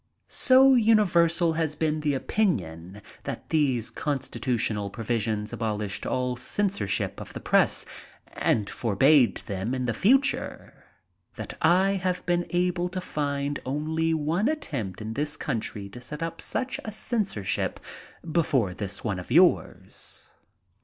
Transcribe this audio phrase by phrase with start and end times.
[0.27, 7.33] So universal has been the opinion that these con stitutional provisions abolished all censorship of
[7.33, 7.85] the press,
[8.33, 10.85] and forbade them in the future,
[11.35, 16.23] that I have been able to find only one attempt in this country to set
[16.23, 17.79] up such a censorship
[18.31, 20.29] before this one of yours.